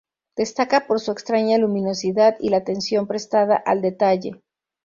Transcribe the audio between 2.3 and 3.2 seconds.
y la atención